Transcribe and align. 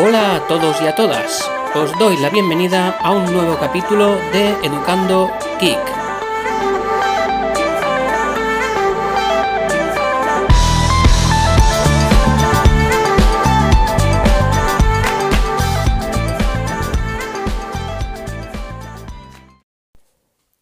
Hola 0.00 0.36
a 0.36 0.46
todos 0.46 0.80
y 0.80 0.86
a 0.86 0.94
todas. 0.94 1.50
Os 1.74 1.90
doy 1.98 2.16
la 2.18 2.30
bienvenida 2.30 2.90
a 2.98 3.10
un 3.10 3.32
nuevo 3.32 3.58
capítulo 3.58 4.14
de 4.30 4.50
Educando 4.62 5.28
Geek. 5.60 5.76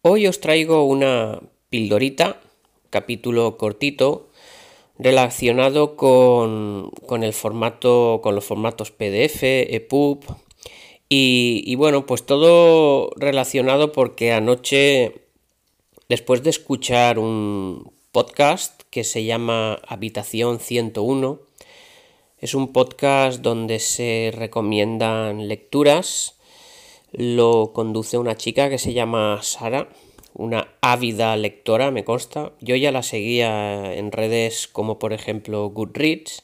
Hoy 0.01 0.25
os 0.25 0.41
traigo 0.41 0.85
una 0.85 1.39
pildorita, 1.69 2.41
capítulo 2.89 3.55
cortito, 3.55 4.26
relacionado 4.99 5.95
con, 5.95 6.91
el 7.23 7.33
formato, 7.33 8.19
con 8.23 8.35
los 8.35 8.45
formatos 8.45 8.91
PDF, 8.91 9.43
EPUB 9.43 10.23
y, 11.09 11.63
y 11.65 11.75
bueno, 11.75 12.05
pues 12.05 12.25
todo 12.25 13.11
relacionado 13.15 13.91
porque 13.91 14.33
anoche, 14.33 15.21
después 16.09 16.43
de 16.43 16.49
escuchar 16.49 17.19
un 17.19 17.91
podcast 18.11 18.81
que 18.89 19.03
se 19.03 19.23
llama 19.23 19.79
Habitación 19.87 20.59
101, 20.59 21.39
es 22.39 22.53
un 22.53 22.71
podcast 22.73 23.41
donde 23.41 23.79
se 23.79 24.31
recomiendan 24.35 25.47
lecturas, 25.47 26.35
lo 27.11 27.71
conduce 27.73 28.17
una 28.17 28.35
chica 28.35 28.69
que 28.69 28.77
se 28.77 28.93
llama 28.93 29.39
Sara, 29.41 29.89
una 30.37 30.67
ávida 30.81 31.35
lectora, 31.35 31.89
me 31.91 32.05
consta. 32.05 32.53
Yo 32.61 32.75
ya 32.75 32.91
la 32.91 33.01
seguía 33.01 33.93
en 33.95 34.11
redes 34.11 34.67
como 34.67 34.99
por 34.99 35.11
ejemplo 35.11 35.69
Goodreads. 35.69 36.43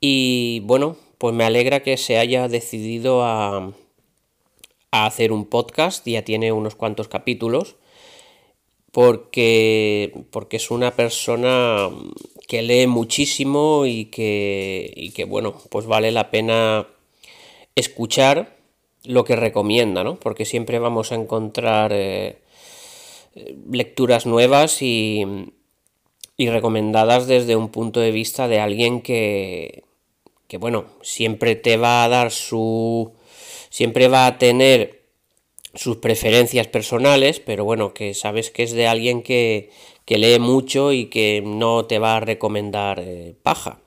Y 0.00 0.60
bueno, 0.64 0.96
pues 1.18 1.32
me 1.34 1.44
alegra 1.44 1.80
que 1.80 1.96
se 1.96 2.18
haya 2.18 2.48
decidido 2.48 3.24
a, 3.24 3.72
a 4.90 5.06
hacer 5.06 5.32
un 5.32 5.46
podcast, 5.46 6.06
ya 6.06 6.22
tiene 6.22 6.52
unos 6.52 6.74
cuantos 6.74 7.08
capítulos, 7.08 7.76
porque, 8.90 10.12
porque 10.30 10.56
es 10.56 10.70
una 10.70 10.90
persona 10.90 11.88
que 12.48 12.62
lee 12.62 12.86
muchísimo 12.88 13.86
y 13.86 14.06
que, 14.06 14.92
y 14.94 15.12
que, 15.12 15.24
bueno, 15.24 15.54
pues 15.70 15.86
vale 15.86 16.10
la 16.10 16.30
pena 16.30 16.88
escuchar 17.76 18.56
lo 19.04 19.24
que 19.24 19.36
recomienda, 19.36 20.02
¿no? 20.04 20.16
Porque 20.16 20.44
siempre 20.44 20.78
vamos 20.78 21.12
a 21.12 21.16
encontrar 21.16 21.92
eh, 21.94 22.38
lecturas 23.70 24.26
nuevas 24.26 24.82
y, 24.82 25.24
y, 26.36 26.48
recomendadas 26.48 27.26
desde 27.26 27.56
un 27.56 27.68
punto 27.68 28.00
de 28.00 28.10
vista 28.10 28.48
de 28.48 28.60
alguien 28.60 29.00
que, 29.00 29.84
que, 30.48 30.58
bueno, 30.58 30.86
siempre 31.02 31.56
te 31.56 31.76
va 31.76 32.04
a 32.04 32.08
dar 32.08 32.30
su... 32.30 33.12
siempre 33.70 34.08
va 34.08 34.26
a 34.26 34.38
tener 34.38 35.02
sus 35.74 35.96
preferencias 35.96 36.68
personales, 36.68 37.40
pero 37.40 37.64
bueno, 37.64 37.94
que 37.94 38.14
sabes 38.14 38.50
que 38.50 38.62
es 38.62 38.72
de 38.72 38.86
alguien 38.86 39.22
que, 39.22 39.70
que 40.04 40.18
lee 40.18 40.38
mucho 40.38 40.92
y 40.92 41.06
que 41.06 41.42
no 41.44 41.86
te 41.86 41.98
va 41.98 42.16
a 42.16 42.20
recomendar 42.20 43.00
eh, 43.00 43.34
paja. 43.42 43.80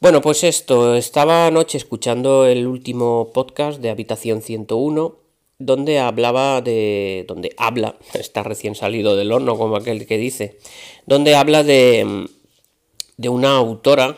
Bueno, 0.00 0.20
pues 0.20 0.42
esto, 0.42 0.96
estaba 0.96 1.46
anoche 1.46 1.78
escuchando 1.78 2.44
el 2.44 2.66
último 2.66 3.30
podcast 3.32 3.80
de 3.80 3.90
Habitación 3.90 4.42
101 4.42 5.21
donde 5.66 5.98
hablaba 5.98 6.60
de. 6.60 7.24
donde 7.28 7.54
habla, 7.56 7.96
está 8.14 8.42
recién 8.42 8.74
salido 8.74 9.16
del 9.16 9.32
horno, 9.32 9.56
como 9.56 9.76
aquel 9.76 10.06
que 10.06 10.18
dice, 10.18 10.58
donde 11.06 11.34
habla 11.34 11.62
de, 11.62 12.26
de 13.16 13.28
una 13.28 13.56
autora 13.56 14.16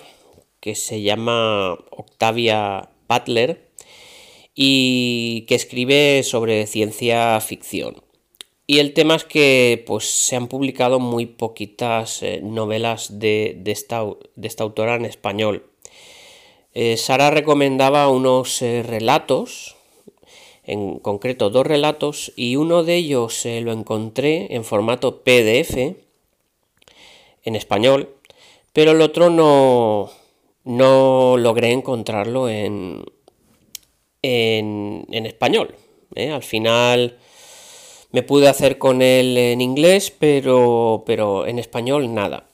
que 0.60 0.74
se 0.74 1.02
llama 1.02 1.74
Octavia 1.90 2.88
Butler 3.08 3.68
y 4.54 5.42
que 5.48 5.56
escribe 5.56 6.22
sobre 6.22 6.66
ciencia 6.66 7.40
ficción. 7.40 8.02
Y 8.66 8.78
el 8.78 8.94
tema 8.94 9.16
es 9.16 9.24
que 9.24 9.84
pues, 9.86 10.08
se 10.08 10.36
han 10.36 10.48
publicado 10.48 11.00
muy 11.00 11.26
poquitas 11.26 12.22
eh, 12.22 12.40
novelas 12.42 13.18
de, 13.18 13.56
de, 13.58 13.72
esta, 13.72 14.04
de, 14.36 14.48
esta, 14.48 14.64
autora 14.64 14.94
en 14.94 15.04
español. 15.04 15.66
Eh, 16.72 16.96
Sara 16.96 17.30
recomendaba 17.30 18.08
unos 18.08 18.62
eh, 18.62 18.82
relatos 18.82 19.76
en 20.64 20.98
concreto 20.98 21.50
dos 21.50 21.66
relatos 21.66 22.32
y 22.36 22.56
uno 22.56 22.84
de 22.84 22.96
ellos 22.96 23.44
lo 23.44 23.72
encontré 23.72 24.54
en 24.54 24.64
formato 24.64 25.22
PDF 25.22 25.76
en 27.44 27.56
español, 27.56 28.14
pero 28.72 28.92
el 28.92 29.02
otro 29.02 29.30
no, 29.30 30.10
no 30.64 31.36
logré 31.36 31.72
encontrarlo 31.72 32.48
en, 32.48 33.04
en, 34.22 35.06
en 35.10 35.26
español. 35.26 35.74
¿eh? 36.14 36.30
Al 36.30 36.42
final 36.42 37.18
me 38.10 38.22
pude 38.22 38.48
hacer 38.48 38.78
con 38.78 39.02
él 39.02 39.36
en 39.36 39.60
inglés, 39.60 40.12
pero, 40.16 41.02
pero 41.06 41.46
en 41.46 41.58
español 41.58 42.14
nada. 42.14 42.48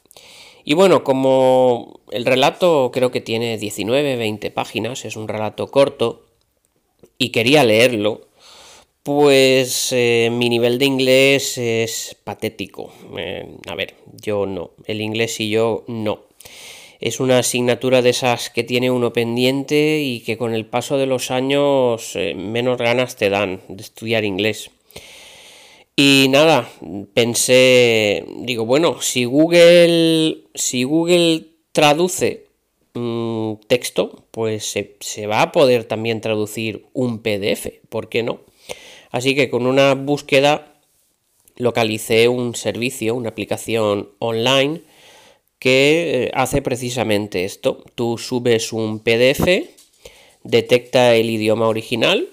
Y 0.65 0.75
bueno, 0.75 1.04
como 1.04 2.00
el 2.10 2.27
relato 2.27 2.91
creo 2.92 3.10
que 3.10 3.21
tiene 3.21 3.56
19, 3.59 4.16
20 4.16 4.50
páginas, 4.50 5.04
es 5.04 5.16
un 5.16 5.28
relato 5.28 5.71
corto, 5.71 6.27
y 7.19 7.31
quería 7.31 7.65
leerlo, 7.65 8.28
pues 9.03 9.93
eh, 9.93 10.28
mi 10.31 10.49
nivel 10.49 10.78
de 10.78 10.84
inglés 10.84 11.59
es 11.59 12.16
patético. 12.22 12.93
Eh, 13.16 13.56
a 13.66 13.75
ver, 13.75 13.94
yo 14.22 14.47
no. 14.47 14.72
El 14.84 15.00
inglés 15.00 15.41
y 15.41 15.50
yo 15.50 15.84
no. 15.89 16.25
Es 17.00 17.19
una 17.19 17.39
asignatura 17.39 18.03
de 18.03 18.10
esas 18.10 18.50
que 18.50 18.62
tiene 18.62 18.91
uno 18.91 19.12
pendiente 19.12 20.00
y 20.03 20.21
que 20.21 20.37
con 20.37 20.55
el 20.55 20.66
paso 20.66 20.99
de 20.99 21.06
los 21.06 21.31
años 21.31 22.15
eh, 22.15 22.34
menos 22.34 22.77
ganas 22.77 23.16
te 23.16 23.31
dan 23.31 23.62
de 23.69 23.83
estudiar 23.83 24.25
inglés. 24.25 24.71
Y 25.97 26.27
nada, 26.28 26.71
pensé, 27.15 28.25
digo, 28.39 28.65
bueno, 28.65 29.00
si 29.00 29.25
Google, 29.25 30.44
si 30.55 30.84
Google 30.84 31.47
traduce 31.72 32.50
Mm, 32.95 33.55
texto, 33.69 34.25
pues 34.33 34.65
se, 35.01 35.27
va 35.27 35.43
a 35.43 35.53
poder 35.53 35.84
también 35.84 36.21
traducir 36.21 36.87
un 36.93 37.21
PDF, 37.21 37.81
¿por 37.89 38.09
qué 38.09 38.25
no? 38.25 38.41
Así 39.11 39.34
que 39.37 39.49
con 39.49 39.67
una 39.67 39.95
búsqueda 39.95 40.75
localicé 41.56 42.28
un 42.28 42.56
servicio, 42.56 43.15
una 43.15 43.31
aplicación 43.31 44.11
online 44.19 44.81
que 45.61 46.25
eh, 46.25 46.31
hace 46.34 46.62
precisamente 46.62 47.45
esto. 47.45 47.84
Tú 47.95 48.19
subes 48.19 48.73
un 48.73 48.99
PDF, 48.99 49.69
detecta 50.43 51.15
el 51.15 51.31
idioma 51.31 51.69
original 51.69 52.28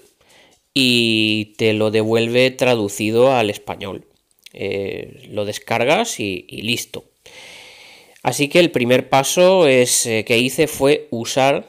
y 0.74 1.54
te 1.56 1.72
lo 1.72 1.92
devuelve 1.92 2.50
traducido 2.50 3.32
al 3.32 3.50
español. 3.50 4.06
Eh, 4.54 5.28
lo 5.30 5.44
descargas 5.44 6.18
y 6.18 6.46
listo. 6.62 7.04
Así 8.28 8.48
que 8.48 8.58
el 8.58 8.70
primer 8.70 9.08
paso 9.08 9.66
es, 9.66 10.04
eh, 10.04 10.22
que 10.22 10.36
hice 10.36 10.66
fue 10.66 11.08
usar 11.10 11.66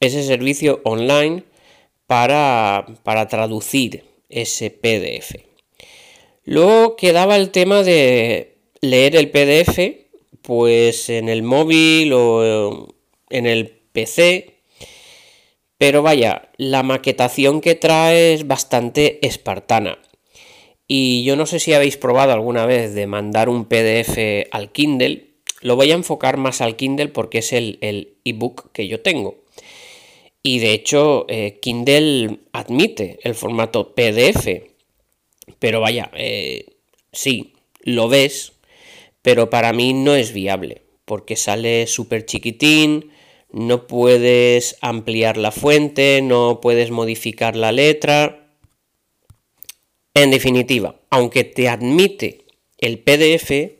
ese 0.00 0.22
servicio 0.22 0.80
online 0.82 1.42
para, 2.06 2.86
para 3.02 3.28
traducir 3.28 4.04
ese 4.30 4.70
PDF. 4.70 5.34
Luego 6.44 6.96
quedaba 6.96 7.36
el 7.36 7.50
tema 7.50 7.82
de 7.82 8.56
leer 8.80 9.14
el 9.14 9.30
PDF, 9.30 9.78
pues 10.40 11.10
en 11.10 11.28
el 11.28 11.42
móvil 11.42 12.14
o 12.14 12.88
en 13.28 13.44
el 13.44 13.68
PC. 13.92 14.62
Pero 15.76 16.00
vaya, 16.00 16.48
la 16.56 16.82
maquetación 16.82 17.60
que 17.60 17.74
trae 17.74 18.32
es 18.32 18.46
bastante 18.46 19.18
espartana. 19.20 19.98
Y 20.86 21.24
yo 21.24 21.36
no 21.36 21.44
sé 21.44 21.58
si 21.58 21.74
habéis 21.74 21.98
probado 21.98 22.32
alguna 22.32 22.64
vez 22.64 22.94
de 22.94 23.06
mandar 23.06 23.50
un 23.50 23.66
PDF 23.66 24.48
al 24.50 24.72
Kindle, 24.72 25.27
lo 25.60 25.76
voy 25.76 25.90
a 25.90 25.94
enfocar 25.94 26.36
más 26.36 26.60
al 26.60 26.76
Kindle 26.76 27.08
porque 27.08 27.38
es 27.38 27.52
el, 27.52 28.16
ebook 28.24 28.70
que 28.72 28.88
yo 28.88 29.00
tengo. 29.00 29.42
Y 30.42 30.60
de 30.60 30.72
hecho, 30.72 31.26
eh, 31.28 31.58
Kindle 31.60 32.40
admite 32.52 33.18
el 33.22 33.34
formato 33.34 33.94
PDF. 33.94 34.62
Pero 35.58 35.80
vaya, 35.80 36.10
eh, 36.14 36.66
sí, 37.12 37.54
lo 37.82 38.08
ves, 38.08 38.52
pero 39.22 39.50
para 39.50 39.72
mí 39.72 39.92
no 39.92 40.14
es 40.14 40.32
viable. 40.32 40.82
Porque 41.04 41.36
sale 41.36 41.86
súper 41.86 42.26
chiquitín, 42.26 43.10
no 43.50 43.86
puedes 43.86 44.76
ampliar 44.80 45.36
la 45.38 45.50
fuente, 45.50 46.20
no 46.22 46.60
puedes 46.60 46.90
modificar 46.90 47.56
la 47.56 47.72
letra. 47.72 48.52
En 50.14 50.30
definitiva, 50.30 51.00
aunque 51.10 51.44
te 51.44 51.68
admite 51.68 52.44
el 52.78 52.98
PDF, 52.98 53.77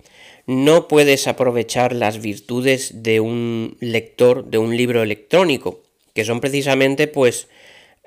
no 0.49 0.89
puedes 0.89 1.29
aprovechar 1.29 1.95
las 1.95 2.23
virtudes 2.23 3.03
de 3.03 3.21
un 3.21 3.77
lector, 3.81 4.47
de 4.47 4.57
un 4.57 4.75
libro 4.75 5.03
electrónico, 5.03 5.81
que 6.15 6.25
son 6.25 6.41
precisamente 6.41 7.07
pues 7.07 7.49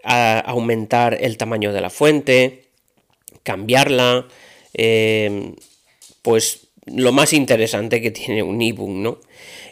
aumentar 0.04 1.20
el 1.22 1.38
tamaño 1.38 1.72
de 1.72 1.82
la 1.82 1.92
fuente, 1.92 2.64
cambiarla, 3.44 4.28
em, 4.74 5.54
pues 6.24 6.70
lo 6.88 7.12
más 7.12 7.34
interesante 7.34 8.02
que 8.02 8.10
tiene 8.10 8.42
un 8.42 8.60
ebook, 8.60 8.90
¿no? 8.90 9.20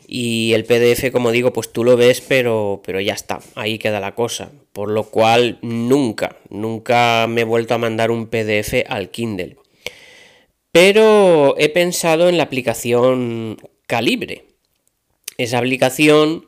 Y 0.08 0.54
el 0.54 0.64
PDF, 0.66 1.12
como 1.12 1.32
digo, 1.32 1.52
pues 1.52 1.74
tú 1.74 1.84
lo 1.84 1.98
ves, 1.98 2.22
pero, 2.22 2.84
pero 2.86 3.02
ya 3.02 3.14
está, 3.14 3.40
ahí 3.56 3.80
queda 3.80 4.00
la 4.00 4.14
cosa. 4.14 4.52
Por 4.74 4.92
lo 4.92 5.06
cual 5.06 5.58
nunca, 5.64 6.38
nunca 6.50 7.26
me 7.28 7.42
he 7.42 7.46
vuelto 7.46 7.74
a 7.74 7.80
mandar 7.80 8.12
un 8.12 8.28
PDF 8.28 8.86
al 8.88 9.10
Kindle. 9.10 9.58
Pero 10.72 11.56
he 11.58 11.70
pensado 11.70 12.30
en 12.30 12.38
la 12.38 12.44
aplicación 12.44 13.58
Calibre. 13.88 14.46
Esa 15.38 15.58
aplicación 15.58 16.46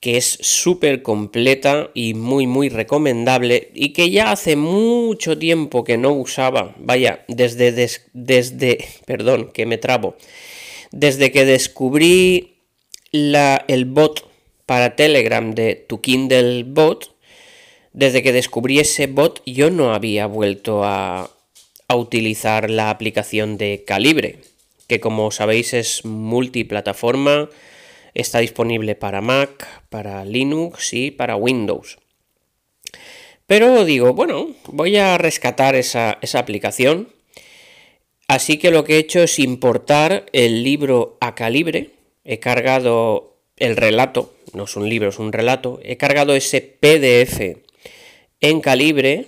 que 0.00 0.16
es 0.16 0.38
súper 0.40 1.02
completa 1.02 1.90
y 1.92 2.14
muy 2.14 2.46
muy 2.46 2.70
recomendable 2.70 3.70
y 3.74 3.92
que 3.92 4.10
ya 4.10 4.32
hace 4.32 4.56
mucho 4.56 5.38
tiempo 5.38 5.84
que 5.84 5.98
no 5.98 6.12
usaba, 6.12 6.74
vaya, 6.78 7.24
desde, 7.28 7.70
desde, 8.14 8.84
perdón, 9.06 9.50
que 9.52 9.66
me 9.66 9.76
trabo, 9.76 10.16
desde 10.90 11.30
que 11.30 11.44
descubrí 11.44 12.56
la, 13.12 13.64
el 13.68 13.84
bot 13.84 14.26
para 14.64 14.96
Telegram 14.96 15.54
de 15.54 15.74
tu 15.74 16.00
Kindle 16.00 16.64
Bot, 16.64 17.14
desde 17.92 18.22
que 18.22 18.32
descubrí 18.32 18.80
ese 18.80 19.06
bot 19.06 19.42
yo 19.44 19.70
no 19.70 19.92
había 19.92 20.26
vuelto 20.26 20.84
a, 20.84 21.30
a 21.90 21.96
utilizar 21.96 22.70
la 22.70 22.90
aplicación 22.90 23.56
de 23.58 23.82
Calibre, 23.84 24.38
que 24.86 25.00
como 25.00 25.30
sabéis 25.30 25.74
es 25.74 26.04
multiplataforma, 26.04 27.50
está 28.14 28.38
disponible 28.38 28.94
para 28.94 29.20
Mac, 29.20 29.66
para 29.88 30.24
Linux 30.24 30.92
y 30.92 31.10
para 31.10 31.34
Windows. 31.34 31.98
Pero 33.46 33.84
digo, 33.84 34.14
bueno, 34.14 34.50
voy 34.66 34.96
a 34.98 35.18
rescatar 35.18 35.74
esa, 35.74 36.18
esa 36.22 36.38
aplicación. 36.38 37.08
Así 38.28 38.58
que 38.58 38.70
lo 38.70 38.84
que 38.84 38.94
he 38.94 38.98
hecho 38.98 39.20
es 39.24 39.40
importar 39.40 40.26
el 40.32 40.62
libro 40.62 41.18
a 41.20 41.34
calibre 41.34 41.90
he 42.24 42.38
cargado 42.38 43.38
el 43.56 43.76
relato, 43.76 44.32
no 44.52 44.64
es 44.64 44.76
un 44.76 44.88
libro, 44.88 45.08
es 45.08 45.18
un 45.18 45.32
relato, 45.32 45.80
he 45.82 45.96
cargado 45.96 46.34
ese 46.36 46.60
PDF 46.60 47.58
en 48.40 48.60
calibre, 48.60 49.26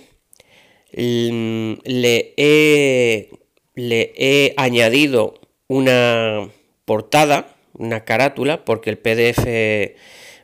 le 0.93 2.33
he, 2.37 3.29
le 3.75 4.13
he 4.15 4.53
añadido 4.57 5.39
una 5.67 6.49
portada, 6.85 7.55
una 7.73 8.05
carátula, 8.05 8.65
porque 8.65 8.89
el 8.89 8.97
PDF 8.97 9.45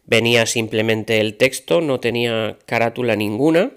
venía 0.06 0.46
simplemente 0.46 1.20
el 1.20 1.38
texto, 1.38 1.82
no 1.82 2.00
tenía 2.00 2.58
carátula 2.66 3.16
ninguna. 3.16 3.72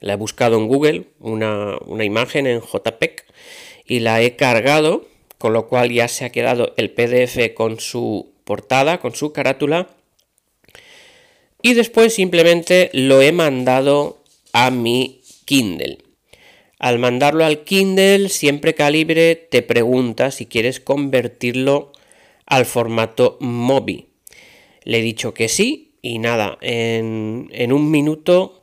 La 0.00 0.14
he 0.14 0.16
buscado 0.16 0.56
en 0.56 0.66
Google, 0.66 1.04
una, 1.20 1.76
una 1.86 2.04
imagen 2.04 2.46
en 2.46 2.60
JPEG, 2.60 3.24
y 3.84 4.00
la 4.00 4.22
he 4.22 4.36
cargado 4.36 5.06
con 5.38 5.52
lo 5.52 5.68
cual 5.68 5.92
ya 5.92 6.08
se 6.08 6.24
ha 6.24 6.30
quedado 6.30 6.72
el 6.76 6.90
PDF 6.90 7.54
con 7.54 7.78
su 7.78 8.32
portada, 8.44 8.98
con 8.98 9.14
su 9.14 9.32
carátula. 9.32 9.88
Y 11.62 11.74
después 11.74 12.14
simplemente 12.14 12.90
lo 12.92 13.22
he 13.22 13.32
mandado 13.32 14.22
a 14.52 14.70
mi 14.70 15.15
Kindle. 15.46 15.98
Al 16.78 16.98
mandarlo 16.98 17.46
al 17.46 17.64
Kindle, 17.64 18.28
siempre 18.28 18.74
Calibre 18.74 19.34
te 19.34 19.62
pregunta 19.62 20.30
si 20.30 20.44
quieres 20.44 20.78
convertirlo 20.78 21.92
al 22.44 22.66
formato 22.66 23.38
MOBI. 23.40 24.08
Le 24.84 24.98
he 24.98 25.02
dicho 25.02 25.32
que 25.32 25.48
sí 25.48 25.94
y 26.02 26.18
nada, 26.18 26.58
en, 26.60 27.48
en 27.52 27.72
un 27.72 27.90
minuto 27.90 28.62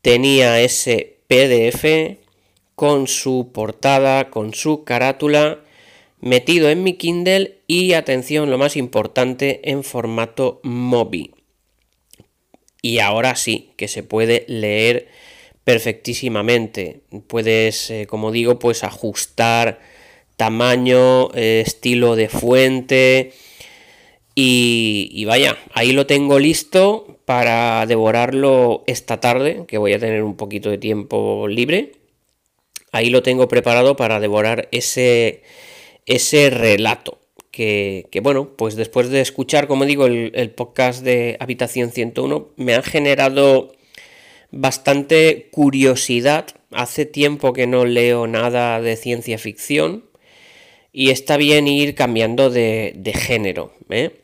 tenía 0.00 0.60
ese 0.60 1.18
PDF 1.26 2.18
con 2.76 3.08
su 3.08 3.50
portada, 3.52 4.30
con 4.30 4.54
su 4.54 4.84
carátula 4.84 5.64
metido 6.20 6.70
en 6.70 6.82
mi 6.82 6.94
Kindle 6.94 7.58
y 7.66 7.92
atención, 7.94 8.50
lo 8.50 8.58
más 8.58 8.76
importante, 8.76 9.60
en 9.70 9.84
formato 9.84 10.60
MOBI. 10.62 11.34
Y 12.82 12.98
ahora 13.00 13.36
sí, 13.36 13.72
que 13.76 13.88
se 13.88 14.02
puede 14.02 14.44
leer 14.48 15.08
perfectísimamente. 15.64 17.00
Puedes, 17.26 17.90
eh, 17.90 18.06
como 18.08 18.32
digo, 18.32 18.58
pues 18.58 18.84
ajustar 18.84 19.80
tamaño, 20.36 21.32
eh, 21.34 21.62
estilo 21.66 22.16
de 22.16 22.28
fuente. 22.28 23.32
Y, 24.34 25.24
vaya, 25.26 25.58
ahí 25.74 25.92
lo 25.92 26.06
tengo 26.06 26.38
listo 26.38 27.18
para 27.26 27.84
devorarlo 27.86 28.84
esta 28.86 29.20
tarde, 29.20 29.64
que 29.68 29.76
voy 29.76 29.92
a 29.92 29.98
tener 29.98 30.22
un 30.22 30.36
poquito 30.36 30.70
de 30.70 30.78
tiempo 30.78 31.46
libre. 31.46 31.92
Ahí 32.92 33.10
lo 33.10 33.22
tengo 33.22 33.48
preparado 33.48 33.96
para 33.96 34.18
devorar 34.18 34.68
ese 34.72 35.42
ese 36.10 36.50
relato. 36.50 37.18
Que, 37.50 38.08
bueno, 38.22 38.56
pues 38.56 38.74
después 38.74 39.10
de 39.10 39.20
escuchar, 39.20 39.66
como 39.66 39.84
digo, 39.84 40.06
el, 40.06 40.50
podcast 40.50 41.04
de 41.04 41.36
Habitación 41.40 41.90
101, 41.90 42.48
me 42.56 42.74
ha 42.74 42.82
generado 42.82 43.72
bastante 44.50 45.48
curiosidad. 45.50 46.46
Hace 46.72 47.06
tiempo 47.06 47.52
que 47.52 47.66
no 47.66 47.84
leo 47.84 48.26
nada 48.26 48.80
de 48.80 48.96
ciencia 48.96 49.38
ficción 49.38 50.04
y 50.92 51.10
está 51.10 51.36
bien 51.36 51.68
ir 51.68 51.94
cambiando 51.94 52.50
de, 52.50 53.12
género. 53.14 53.72
¿eh? 53.90 54.20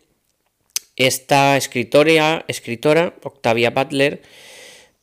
Esta 0.96 1.56
escritora, 1.56 2.44
escritora, 2.48 3.14
Octavia 3.22 3.70
Butler, 3.70 4.22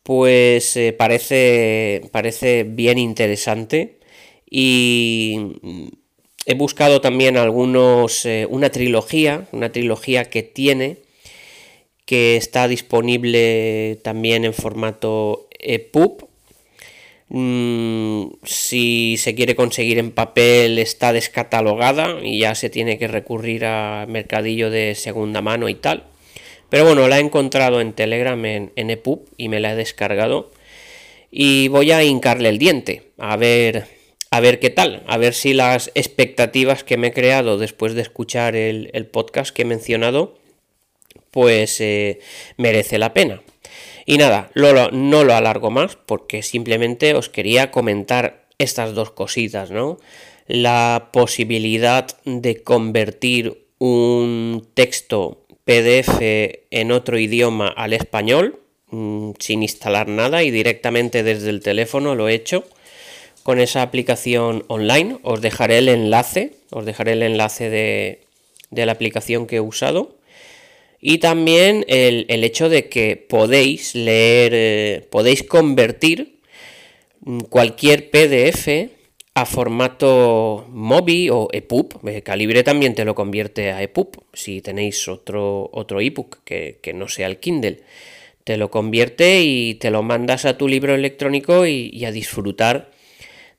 pues 0.03 0.75
eh, 0.75 0.93
parece, 0.93 2.01
parece 2.11 2.63
bien 2.63 2.97
interesante 2.97 3.99
y 4.49 5.39
he 6.45 6.55
buscado 6.55 6.99
también 6.99 7.37
algunos, 7.37 8.25
eh, 8.25 8.45
una 8.49 8.69
trilogía, 8.69 9.47
una 9.51 9.71
trilogía 9.71 10.25
que 10.25 10.43
tiene, 10.43 10.97
que 12.05 12.35
está 12.37 12.67
disponible 12.67 13.99
también 14.03 14.45
en 14.45 14.53
formato 14.53 15.47
EPUB. 15.59 16.27
Mm, 17.29 18.25
si 18.43 19.17
se 19.17 19.33
quiere 19.33 19.55
conseguir 19.55 19.97
en 19.97 20.11
papel 20.11 20.77
está 20.77 21.13
descatalogada 21.13 22.19
y 22.21 22.39
ya 22.39 22.53
se 22.53 22.69
tiene 22.69 22.99
que 22.99 23.07
recurrir 23.07 23.65
a 23.65 24.05
mercadillo 24.07 24.69
de 24.69 24.95
segunda 24.95 25.41
mano 25.41 25.69
y 25.69 25.75
tal. 25.75 26.03
Pero 26.69 26.85
bueno, 26.85 27.07
la 27.07 27.19
he 27.19 27.21
encontrado 27.21 27.81
en 27.81 27.93
Telegram 27.93 28.43
en, 28.45 28.71
EPUB 28.75 29.27
y 29.37 29.47
me 29.47 29.59
la 29.59 29.73
he 29.73 29.75
descargado. 29.75 30.51
Y 31.31 31.67
voy 31.67 31.91
a 31.91 32.03
hincarle 32.03 32.49
el 32.49 32.59
diente, 32.59 33.11
a 33.17 33.37
ver 33.37 33.87
a 34.31 34.39
ver 34.39 34.59
qué 34.59 34.71
tal, 34.71 35.03
a 35.05 35.17
ver 35.17 35.35
si 35.35 35.53
las 35.53 35.91
expectativas 35.93 36.83
que 36.83 36.97
me 36.97 37.09
he 37.09 37.13
creado 37.13 37.59
después 37.59 37.93
de 37.93 38.01
escuchar 38.01 38.55
el, 38.55 39.07
podcast 39.11 39.55
que 39.55 39.61
he 39.61 39.65
mencionado, 39.65 40.39
pues 41.33 41.81
eh, 41.81 42.19
merece 42.55 42.97
la 42.97 43.13
pena. 43.13 43.41
Y 44.05 44.17
nada, 44.17 44.51
no 44.53 45.23
lo 45.23 45.33
alargo 45.33 45.71
más 45.71 45.97
porque 46.05 46.43
simplemente 46.43 47.15
os 47.15 47.27
quería 47.29 47.71
comentar 47.71 48.45
estas 48.59 48.93
dos 48.93 49.11
cositas, 49.11 49.71
¿no? 49.71 49.97
La 50.47 51.09
posibilidad 51.11 52.07
de 52.23 52.61
convertir 52.61 53.65
un 53.79 54.67
texto 54.75 55.43
PDF 55.65 56.19
en 56.69 56.91
otro 56.91 57.17
idioma 57.17 57.69
al 57.69 57.93
español 57.93 58.59
mm, 58.91 59.31
sin 59.39 59.63
instalar 59.63 60.07
nada 60.07 60.43
y 60.43 60.51
directamente 60.51 61.23
desde 61.23 61.49
el 61.49 61.61
teléfono 61.61 62.15
lo 62.15 62.29
he 62.29 62.35
hecho 62.35 62.65
con 63.43 63.59
esa 63.59 63.81
aplicación 63.81 64.63
online. 64.67 65.17
Os 65.23 65.41
dejaré 65.41 65.79
el 65.79 65.89
enlace, 65.89 66.53
os 66.71 66.85
dejaré 66.85 67.13
el 67.13 67.23
enlace 67.23 67.69
de, 67.69 68.85
la 68.85 68.91
aplicación 68.91 69.47
que 69.47 69.57
he 69.57 69.61
usado. 69.61 70.15
Y 71.05 71.17
también 71.17 71.83
el, 71.89 72.43
hecho 72.45 72.69
de 72.69 72.87
que 72.87 73.17
podéis 73.17 73.93
leer, 73.93 74.53
eh, 74.55 75.07
podéis 75.09 75.43
convertir 75.43 76.39
cualquier 77.49 78.09
PDF 78.09 78.89
a 79.33 79.45
formato 79.45 80.65
MOBI 80.69 81.29
o 81.29 81.49
EPUB. 81.51 82.07
Eh, 82.07 82.21
Calibre 82.21 82.63
también 82.63 82.95
te 82.95 83.03
lo 83.03 83.15
convierte 83.15 83.71
a 83.71 83.83
EPUB. 83.83 84.23
Si 84.31 84.61
tenéis 84.61 85.09
otro, 85.09 85.69
otro 85.73 85.99
ebook 85.99 86.37
que, 86.45 86.79
que 86.81 86.93
no 86.93 87.09
sea 87.09 87.27
el 87.27 87.37
Kindle, 87.37 87.81
te 88.45 88.55
lo 88.55 88.71
convierte 88.71 89.41
y 89.41 89.73
te 89.75 89.91
lo 89.91 90.03
mandas 90.03 90.45
a 90.45 90.57
tu 90.57 90.69
libro 90.69 90.95
electrónico 90.95 91.67
y 91.67 92.05
a 92.05 92.11
disfrutar 92.13 92.91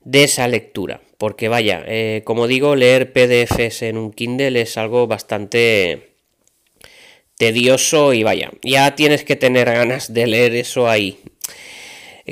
de 0.03 0.23
esa 0.23 0.47
lectura. 0.47 1.01
Porque 1.19 1.47
vaya, 1.47 1.83
eh, 1.85 2.23
como 2.25 2.47
digo, 2.47 2.75
leer 2.75 3.13
PDFs 3.13 3.83
en 3.83 3.97
un 3.97 4.11
Kindle 4.11 4.59
es 4.59 4.77
algo 4.77 5.05
bastante 5.05 6.14
tedioso 7.37 8.13
y 8.13 8.23
vaya, 8.23 8.51
ya 8.61 8.95
tienes 8.95 9.23
que 9.23 9.35
tener 9.35 9.65
ganas 9.65 10.13
de 10.13 10.27
leer 10.27 10.55
eso 10.55 10.89
ahí. 10.89 11.19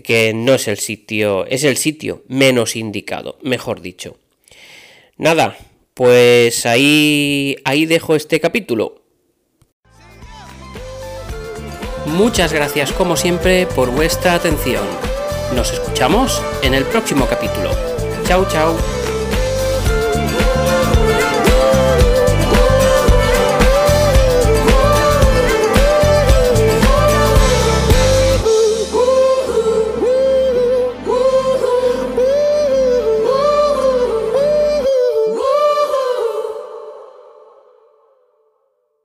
Que 0.04 0.34
no 0.34 0.56
es 0.56 0.68
el 0.68 0.78
sitio, 0.78 1.46
es 1.46 1.64
el 1.64 1.78
sitio 1.78 2.24
menos 2.28 2.76
indicado, 2.76 3.38
mejor 3.44 3.82
dicho. 3.82 4.18
Nada, 5.18 5.56
pues 5.94 6.66
ahí, 6.66 7.58
ahí 7.64 7.86
dejo 7.86 8.16
este 8.16 8.40
capítulo. 8.40 9.04
Muchas 12.06 12.52
gracias 12.52 12.92
como 12.92 13.16
siempre 13.16 13.66
por 13.68 13.92
vuestra 13.92 14.34
atención. 14.34 14.84
Nos 15.56 15.72
escuchamos 15.72 16.42
en 16.64 16.74
el 16.74 16.86
próximo 16.86 17.28
capítulo. 17.28 17.70
Chao, 18.26 18.48
chao. 18.50 19.03